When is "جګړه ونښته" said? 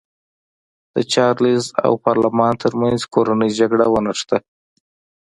3.59-4.37